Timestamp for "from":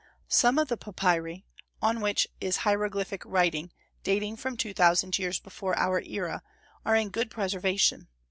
4.37-4.57